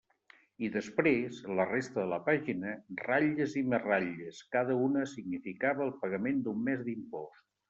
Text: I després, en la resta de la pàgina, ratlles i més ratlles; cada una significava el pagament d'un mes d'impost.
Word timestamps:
I 0.67 0.69
després, 0.75 1.35
en 1.49 1.59
la 1.59 1.67
resta 1.71 1.99
de 1.99 2.05
la 2.13 2.19
pàgina, 2.29 2.71
ratlles 3.03 3.53
i 3.61 3.63
més 3.75 3.85
ratlles; 3.91 4.41
cada 4.57 4.79
una 4.87 5.05
significava 5.13 5.87
el 5.89 5.95
pagament 6.07 6.43
d'un 6.51 6.67
mes 6.71 6.83
d'impost. 6.91 7.47